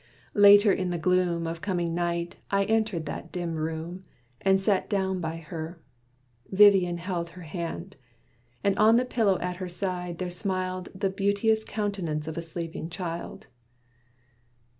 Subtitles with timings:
[0.33, 4.03] Later in the gloom, Of coming night, I entered that dim room,
[4.41, 5.79] And sat down by her.
[6.51, 7.97] Vivian held her hand:
[8.63, 12.89] And on the pillow at her side, there smiled The beauteous count'nance of a sleeping
[12.89, 13.45] child.